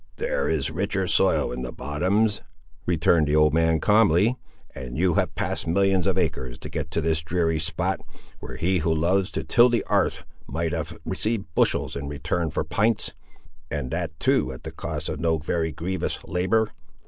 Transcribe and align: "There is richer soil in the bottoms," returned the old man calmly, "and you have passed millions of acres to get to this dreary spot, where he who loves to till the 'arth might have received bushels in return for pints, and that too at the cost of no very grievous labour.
"There 0.15 0.49
is 0.49 0.71
richer 0.71 1.05
soil 1.05 1.51
in 1.51 1.61
the 1.61 1.71
bottoms," 1.71 2.41
returned 2.87 3.27
the 3.27 3.35
old 3.35 3.53
man 3.53 3.79
calmly, 3.79 4.35
"and 4.73 4.97
you 4.97 5.13
have 5.13 5.35
passed 5.35 5.67
millions 5.67 6.07
of 6.07 6.17
acres 6.17 6.57
to 6.57 6.69
get 6.69 6.89
to 6.89 7.01
this 7.01 7.21
dreary 7.21 7.59
spot, 7.59 8.01
where 8.39 8.55
he 8.55 8.79
who 8.79 8.91
loves 8.91 9.29
to 9.33 9.43
till 9.43 9.69
the 9.69 9.83
'arth 9.83 10.25
might 10.47 10.73
have 10.73 10.97
received 11.05 11.45
bushels 11.53 11.95
in 11.95 12.07
return 12.07 12.49
for 12.49 12.63
pints, 12.63 13.13
and 13.69 13.91
that 13.91 14.19
too 14.19 14.51
at 14.51 14.63
the 14.63 14.71
cost 14.71 15.07
of 15.07 15.19
no 15.19 15.37
very 15.37 15.71
grievous 15.71 16.17
labour. 16.23 16.71